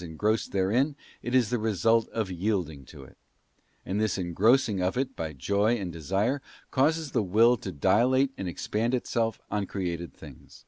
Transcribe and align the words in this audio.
BooK 0.00 0.04
engrossed 0.12 0.52
therein 0.52 0.96
it 1.20 1.34
is 1.34 1.50
the 1.50 1.58
result 1.58 2.08
of 2.08 2.30
yielding 2.30 2.86
to 2.86 3.04
it; 3.04 3.18
and 3.84 4.00
this 4.00 4.16
engrossing 4.16 4.80
of 4.80 4.96
it 4.96 5.14
by 5.14 5.34
joy 5.34 5.74
and 5.76 5.92
desire 5.92 6.40
causes 6.70 7.10
the 7.10 7.22
will 7.22 7.58
to 7.58 7.70
dilate 7.70 8.32
and 8.38 8.48
expand 8.48 8.94
itself 8.94 9.38
on 9.50 9.66
created 9.66 10.14
things. 10.14 10.64